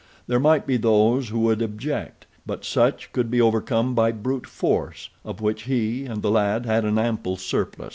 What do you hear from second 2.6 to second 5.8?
such could be overcome by brute force, of which